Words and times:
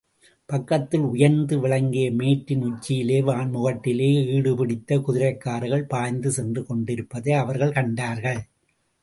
பக்கத்தில் 0.49 1.01
உயர்ந்து 1.01 1.59
விளங்கிய 1.59 2.11
மேட்டின் 2.11 2.63
உச்சியிலே 2.63 3.21
வான்முகட்டிலே 3.21 4.09
ஈட்டி 4.35 4.53
பிடித்த 4.53 4.97
குதிரைக்காரர்கள் 4.97 5.85
பாய்ந்து 5.87 6.31
சென்று 6.31 6.63
கொண்டிருப்பதை 6.65 7.33
அவர்கள் 7.33 7.71
கண்டார்கள். 7.71 8.41